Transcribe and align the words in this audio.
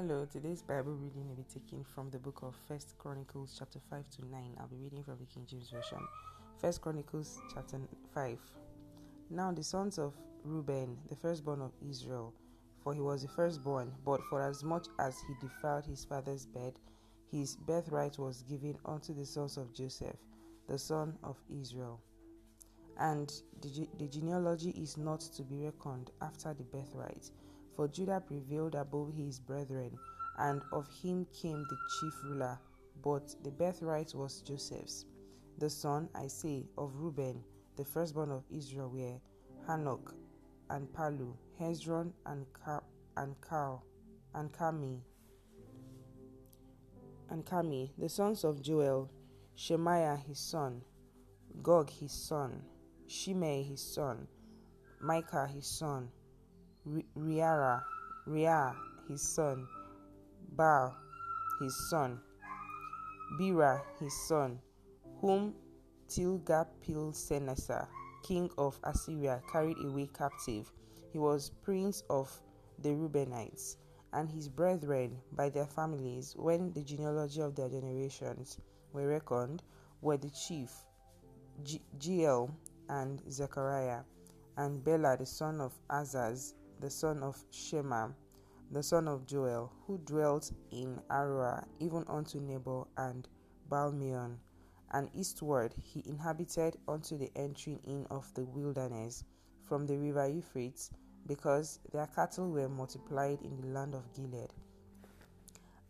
Hello, 0.00 0.24
today's 0.30 0.62
Bible 0.62 0.92
reading 0.92 1.26
will 1.26 1.34
be 1.34 1.42
taken 1.52 1.82
from 1.82 2.08
the 2.10 2.20
book 2.20 2.38
of 2.44 2.54
First 2.68 2.96
Chronicles 2.98 3.56
chapter 3.58 3.80
5 3.90 4.08
to 4.10 4.26
9. 4.30 4.56
I'll 4.60 4.68
be 4.68 4.76
reading 4.76 5.02
from 5.02 5.18
the 5.18 5.24
King 5.24 5.44
James 5.44 5.70
Version. 5.70 5.98
First 6.60 6.82
Chronicles 6.82 7.40
chapter 7.52 7.80
5. 8.14 8.38
Now 9.30 9.50
the 9.50 9.64
sons 9.64 9.98
of 9.98 10.14
Reuben, 10.44 10.96
the 11.08 11.16
firstborn 11.16 11.60
of 11.60 11.72
Israel, 11.90 12.32
for 12.84 12.94
he 12.94 13.00
was 13.00 13.22
the 13.22 13.28
firstborn, 13.28 13.92
but 14.04 14.20
for 14.30 14.40
as 14.40 14.62
much 14.62 14.86
as 15.00 15.16
he 15.26 15.34
defiled 15.44 15.84
his 15.84 16.04
father's 16.04 16.46
bed, 16.46 16.74
his 17.32 17.56
birthright 17.56 18.20
was 18.20 18.42
given 18.42 18.78
unto 18.84 19.12
the 19.12 19.26
sons 19.26 19.56
of 19.56 19.74
Joseph, 19.74 20.16
the 20.68 20.78
son 20.78 21.18
of 21.24 21.36
Israel. 21.60 22.00
And 23.00 23.32
the, 23.62 23.88
the 23.98 24.06
genealogy 24.06 24.70
is 24.80 24.96
not 24.96 25.22
to 25.22 25.42
be 25.42 25.64
reckoned 25.64 26.12
after 26.22 26.54
the 26.54 26.62
birthright 26.62 27.32
for 27.78 27.86
Judah 27.86 28.20
prevailed 28.20 28.74
above 28.74 29.12
his 29.16 29.38
brethren, 29.38 29.96
and 30.38 30.60
of 30.72 30.88
him 31.00 31.24
came 31.32 31.64
the 31.70 31.76
chief 32.00 32.12
ruler. 32.24 32.58
But 33.04 33.32
the 33.44 33.52
birthright 33.52 34.12
was 34.16 34.42
Joseph's. 34.42 35.06
The 35.58 35.70
son, 35.70 36.08
I 36.12 36.26
say, 36.26 36.66
of 36.76 36.96
Reuben, 36.96 37.40
the 37.76 37.84
firstborn 37.84 38.32
of 38.32 38.42
Israel, 38.50 38.90
were 38.90 39.20
Hanoch 39.68 40.12
and 40.70 40.88
Pallu, 40.88 41.36
Hezron 41.60 42.10
and 42.26 42.46
Ka- 42.52 42.82
and 43.16 43.36
Kal 43.48 43.84
and 44.34 44.50
Carmi. 44.52 44.98
And 47.30 47.46
Carmi, 47.46 47.92
the 47.96 48.08
sons 48.08 48.42
of 48.42 48.60
Joel, 48.60 49.08
Shemaiah 49.54 50.16
his 50.26 50.40
son, 50.40 50.82
Gog 51.62 51.90
his 51.90 52.10
son, 52.10 52.60
Shimei 53.06 53.62
his 53.62 53.80
son, 53.80 54.26
Micah 55.00 55.46
his 55.46 55.68
son, 55.68 56.10
Riara, 57.16 57.82
Ria, 58.26 58.74
his 59.08 59.22
son, 59.22 59.66
Baal, 60.56 60.96
his 61.60 61.76
son, 61.90 62.20
Beerah, 63.38 63.82
his 64.00 64.14
son, 64.26 64.58
whom 65.20 65.54
Tilgathpilneser, 66.08 67.86
king 68.22 68.50
of 68.56 68.78
Assyria, 68.84 69.42
carried 69.50 69.76
away 69.84 70.08
captive. 70.16 70.72
He 71.12 71.18
was 71.18 71.50
prince 71.62 72.02
of 72.08 72.30
the 72.78 72.90
Reubenites, 72.90 73.76
and 74.12 74.30
his 74.30 74.48
brethren 74.48 75.18
by 75.32 75.50
their 75.50 75.66
families, 75.66 76.34
when 76.38 76.72
the 76.72 76.82
genealogy 76.82 77.40
of 77.42 77.54
their 77.54 77.68
generations 77.68 78.58
were 78.92 79.08
reckoned, 79.08 79.62
were 80.00 80.16
the 80.16 80.30
chief, 80.30 80.72
Jeiel 81.98 82.50
and 82.88 83.20
Zechariah, 83.30 84.00
and 84.56 84.82
Bela 84.82 85.16
the 85.18 85.26
son 85.26 85.60
of 85.60 85.72
Azaz, 85.90 86.54
the 86.80 86.90
son 86.90 87.22
of 87.22 87.42
Shema, 87.50 88.08
the 88.70 88.82
son 88.82 89.08
of 89.08 89.26
Joel, 89.26 89.72
who 89.86 89.98
dwelt 89.98 90.52
in 90.70 91.00
Aroer, 91.10 91.64
even 91.80 92.04
unto 92.06 92.40
Nebo 92.40 92.86
and 92.96 93.28
Baalmeon. 93.70 94.36
And 94.92 95.10
eastward 95.14 95.74
he 95.82 96.02
inhabited 96.06 96.76
unto 96.86 97.18
the 97.18 97.30
entering 97.36 97.80
in 97.86 98.06
of 98.10 98.32
the 98.34 98.44
wilderness 98.44 99.24
from 99.64 99.86
the 99.86 99.96
river 99.96 100.26
Euphrates, 100.26 100.90
because 101.26 101.80
their 101.92 102.06
cattle 102.06 102.50
were 102.50 102.68
multiplied 102.68 103.42
in 103.42 103.60
the 103.60 103.66
land 103.66 103.94
of 103.94 104.10
Gilead. 104.14 104.54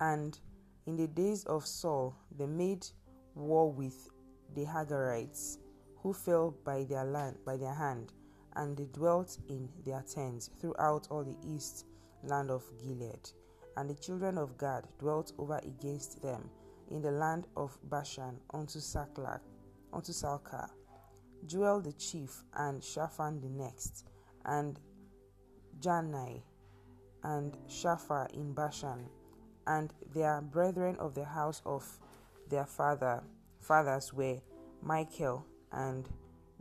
And 0.00 0.38
in 0.86 0.96
the 0.96 1.08
days 1.08 1.44
of 1.44 1.66
Saul, 1.66 2.14
they 2.36 2.46
made 2.46 2.86
war 3.34 3.72
with 3.72 4.10
the 4.54 4.64
Hagarites, 4.64 5.58
who 5.96 6.12
fell 6.12 6.54
by 6.64 6.84
their 6.84 7.04
land 7.04 7.38
by 7.44 7.56
their 7.56 7.74
hand 7.74 8.12
and 8.56 8.76
they 8.76 8.86
dwelt 8.92 9.38
in 9.48 9.68
their 9.84 10.02
tents 10.02 10.50
throughout 10.60 11.08
all 11.10 11.24
the 11.24 11.36
east 11.46 11.86
land 12.22 12.50
of 12.50 12.62
Gilead. 12.82 13.30
And 13.76 13.90
the 13.90 13.94
children 13.94 14.38
of 14.38 14.56
Gad 14.56 14.86
dwelt 14.98 15.32
over 15.38 15.60
against 15.64 16.22
them 16.22 16.48
in 16.90 17.02
the 17.02 17.10
land 17.10 17.46
of 17.56 17.76
Bashan 17.90 18.38
unto 18.52 18.78
Saklag, 18.78 19.40
unto 19.92 20.12
Salcah. 20.12 20.70
Joel 21.46 21.80
the 21.80 21.92
chief, 21.92 22.42
and 22.54 22.80
Shapham 22.80 23.40
the 23.42 23.48
next, 23.48 24.06
and 24.46 24.80
Jaanai, 25.80 26.42
and 27.22 27.56
Shaphat 27.68 28.32
in 28.32 28.54
Bashan, 28.54 29.08
and 29.66 29.92
their 30.14 30.40
brethren 30.40 30.96
of 30.98 31.14
the 31.14 31.24
house 31.24 31.60
of 31.66 31.84
their 32.48 32.66
father 32.66 33.22
fathers 33.60 34.12
were 34.12 34.40
Michael 34.82 35.46
and 35.72 36.06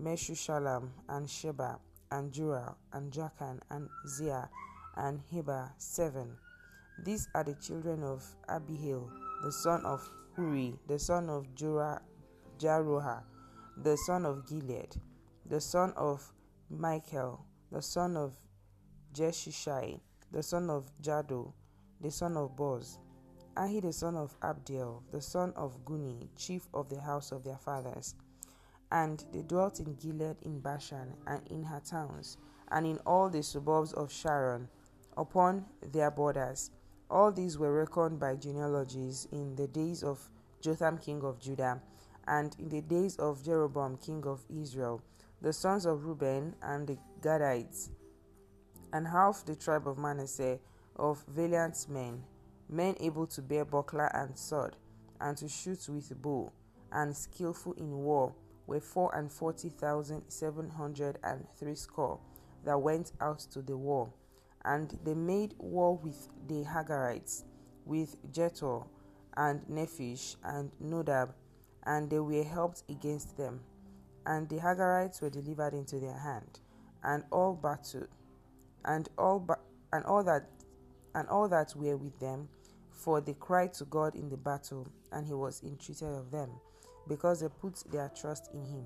Meshushalam, 0.00 0.90
and 1.08 1.28
Sheba, 1.28 1.78
and 2.10 2.32
Joel, 2.32 2.76
and 2.92 3.12
Jachan, 3.12 3.60
and 3.70 3.88
Zia, 4.06 4.48
and 4.96 5.20
Heber, 5.30 5.70
seven. 5.78 6.36
These 7.04 7.28
are 7.34 7.44
the 7.44 7.54
children 7.54 8.02
of 8.02 8.24
Abihail, 8.48 9.10
the 9.42 9.52
son 9.52 9.84
of 9.84 10.08
Huri, 10.36 10.76
the 10.86 10.98
son 10.98 11.28
of 11.30 11.46
Jorah, 11.54 12.00
Jaroha, 12.58 13.22
the 13.82 13.96
son 13.96 14.26
of 14.26 14.46
Gilead, 14.46 14.96
the 15.46 15.60
son 15.60 15.92
of 15.96 16.32
Michael, 16.70 17.44
the 17.70 17.82
son 17.82 18.16
of 18.16 18.34
Jeshishai, 19.14 20.00
the 20.32 20.42
son 20.42 20.68
of 20.70 20.90
Jahdo, 21.02 21.52
the 22.00 22.10
son 22.10 22.36
of 22.36 22.56
Boz, 22.56 22.98
Ahi 23.56 23.80
the 23.80 23.92
son 23.92 24.16
of 24.16 24.38
Abdiel, 24.40 25.02
the 25.10 25.20
son 25.20 25.52
of 25.56 25.84
Guni, 25.84 26.28
chief 26.36 26.68
of 26.72 26.88
the 26.88 27.00
house 27.00 27.32
of 27.32 27.42
their 27.42 27.56
fathers, 27.56 28.14
and 28.90 29.24
they 29.32 29.42
dwelt 29.42 29.80
in 29.80 29.94
Gilead 29.94 30.36
in 30.42 30.60
Bashan 30.60 31.14
and 31.26 31.46
in 31.48 31.64
her 31.64 31.80
towns, 31.80 32.38
and 32.70 32.86
in 32.86 32.98
all 33.06 33.28
the 33.28 33.42
suburbs 33.42 33.92
of 33.92 34.12
Sharon, 34.12 34.68
upon 35.16 35.66
their 35.82 36.10
borders. 36.10 36.70
All 37.10 37.32
these 37.32 37.58
were 37.58 37.72
reckoned 37.72 38.20
by 38.20 38.36
genealogies 38.36 39.26
in 39.32 39.56
the 39.56 39.66
days 39.66 40.02
of 40.02 40.30
Jotham 40.60 40.98
king 40.98 41.22
of 41.22 41.38
Judah, 41.38 41.80
and 42.26 42.54
in 42.58 42.68
the 42.68 42.82
days 42.82 43.16
of 43.16 43.42
Jeroboam 43.42 43.96
king 43.96 44.24
of 44.26 44.44
Israel, 44.48 45.02
the 45.40 45.52
sons 45.52 45.86
of 45.86 46.04
Reuben 46.04 46.54
and 46.62 46.86
the 46.86 46.98
Gadites, 47.22 47.90
and 48.92 49.06
half 49.06 49.44
the 49.44 49.56
tribe 49.56 49.86
of 49.86 49.98
Manasseh 49.98 50.58
of 50.96 51.24
valiant 51.28 51.86
men, 51.88 52.22
men 52.68 52.96
able 53.00 53.26
to 53.26 53.42
bear 53.42 53.64
buckler 53.64 54.10
and 54.14 54.36
sword, 54.36 54.76
and 55.20 55.36
to 55.36 55.48
shoot 55.48 55.88
with 55.88 56.20
bow, 56.20 56.52
and 56.92 57.16
skillful 57.16 57.72
in 57.74 57.90
war 57.90 58.34
were 58.68 58.80
four 58.80 59.12
and 59.16 59.32
forty 59.32 59.70
thousand 59.70 60.22
seven 60.28 60.68
hundred 60.68 61.18
and 61.24 61.44
three 61.58 61.74
score 61.74 62.20
that 62.64 62.78
went 62.78 63.12
out 63.20 63.38
to 63.38 63.62
the 63.62 63.76
war. 63.76 64.12
And 64.64 64.96
they 65.04 65.14
made 65.14 65.54
war 65.58 65.96
with 65.96 66.28
the 66.46 66.64
Hagarites, 66.64 67.44
with 67.86 68.16
Jetur 68.30 68.86
and 69.36 69.62
Nephish 69.62 70.36
and 70.44 70.70
Nodab, 70.84 71.30
and 71.86 72.10
they 72.10 72.18
were 72.18 72.44
helped 72.44 72.82
against 72.90 73.36
them. 73.38 73.60
And 74.26 74.46
the 74.48 74.56
Hagarites 74.58 75.22
were 75.22 75.30
delivered 75.30 75.72
into 75.72 75.98
their 75.98 76.18
hand, 76.18 76.60
and 77.02 77.24
all 77.32 77.54
battle, 77.54 78.06
and 78.84 79.08
all 79.16 79.40
ba- 79.40 79.60
and 79.92 80.04
all 80.04 80.22
that 80.24 80.46
and 81.14 81.26
all 81.28 81.48
that 81.48 81.72
were 81.74 81.96
with 81.96 82.18
them, 82.20 82.48
for 82.90 83.22
they 83.22 83.32
cried 83.32 83.72
to 83.74 83.86
God 83.86 84.14
in 84.14 84.28
the 84.28 84.36
battle, 84.36 84.86
and 85.10 85.26
he 85.26 85.32
was 85.32 85.62
entreated 85.62 86.14
of 86.14 86.30
them 86.30 86.50
because 87.08 87.40
they 87.40 87.48
put 87.48 87.82
their 87.90 88.10
trust 88.10 88.50
in 88.52 88.64
him. 88.64 88.84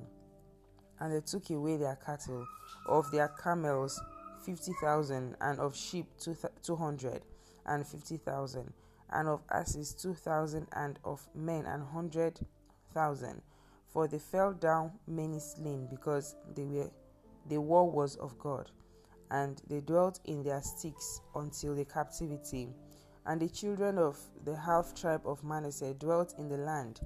And 1.00 1.12
they 1.12 1.20
took 1.20 1.50
away 1.50 1.76
their 1.76 1.96
cattle, 1.96 2.46
of 2.86 3.10
their 3.10 3.28
camels 3.42 4.00
fifty 4.44 4.72
thousand, 4.80 5.36
and 5.40 5.58
of 5.58 5.76
sheep 5.76 6.06
two 6.62 6.76
hundred 6.76 7.22
and 7.66 7.86
fifty 7.86 8.16
thousand, 8.16 8.72
and 9.10 9.28
of 9.28 9.40
asses 9.50 9.94
two 9.94 10.14
thousand, 10.14 10.68
and 10.72 10.98
of 11.04 11.26
men 11.34 11.66
an 11.66 11.80
hundred 11.80 12.40
thousand. 12.94 13.42
For 13.92 14.08
they 14.08 14.18
fell 14.18 14.52
down 14.52 14.92
many 15.06 15.38
slain, 15.38 15.86
because 15.90 16.36
they 16.54 16.64
were 16.64 16.90
the 17.48 17.60
war 17.60 17.90
was 17.90 18.16
of 18.16 18.38
God, 18.38 18.70
and 19.30 19.60
they 19.68 19.80
dwelt 19.80 20.20
in 20.24 20.42
their 20.42 20.62
sticks 20.62 21.20
until 21.34 21.74
the 21.74 21.84
captivity. 21.84 22.68
And 23.24 23.40
the 23.40 23.48
children 23.48 23.98
of 23.98 24.18
the 24.44 24.56
half 24.56 24.94
tribe 24.94 25.22
of 25.24 25.44
Manasseh 25.44 25.94
dwelt 25.94 26.34
in 26.38 26.48
the 26.48 26.56
land 26.56 27.00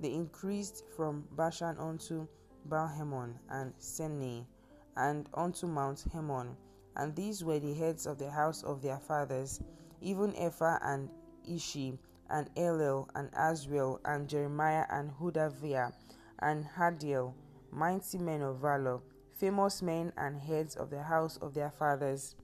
they 0.00 0.12
increased 0.12 0.84
from 0.96 1.24
Bashan 1.36 1.76
unto 1.78 2.26
Baal-Hermon 2.66 3.38
and 3.50 3.72
Seneh, 3.78 4.44
and 4.96 5.28
unto 5.34 5.66
Mount 5.66 6.04
Hermon. 6.12 6.56
And 6.96 7.14
these 7.14 7.44
were 7.44 7.58
the 7.58 7.74
heads 7.74 8.06
of 8.06 8.18
the 8.18 8.30
house 8.30 8.62
of 8.62 8.80
their 8.82 8.98
fathers, 8.98 9.60
even 10.00 10.34
Ephah 10.36 10.78
and 10.82 11.10
Ishi, 11.46 11.98
and 12.30 12.48
Elel, 12.56 13.08
and 13.14 13.30
Azriel, 13.32 14.00
and 14.04 14.28
Jeremiah, 14.28 14.86
and 14.90 15.10
Hudaviah, 15.12 15.92
and 16.40 16.64
Hadiel, 16.64 17.34
mighty 17.70 18.18
men 18.18 18.42
of 18.42 18.60
valor, 18.60 19.00
famous 19.38 19.82
men 19.82 20.12
and 20.16 20.40
heads 20.40 20.76
of 20.76 20.90
the 20.90 21.02
house 21.02 21.36
of 21.38 21.54
their 21.54 21.70
fathers. 21.70 22.34